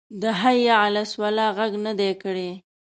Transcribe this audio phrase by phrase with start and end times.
[0.21, 2.49] د حی علی الصلواه غږ نه دی کړی.